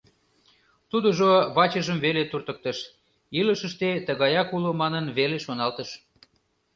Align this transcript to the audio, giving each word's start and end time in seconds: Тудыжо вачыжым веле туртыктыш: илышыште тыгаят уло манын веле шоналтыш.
Тудыжо 0.91 1.31
вачыжым 1.55 1.97
веле 2.05 2.23
туртыктыш: 2.31 2.77
илышыште 3.39 3.89
тыгаят 4.07 4.47
уло 4.55 4.71
манын 4.81 5.05
веле 5.17 5.37
шоналтыш. 5.45 5.89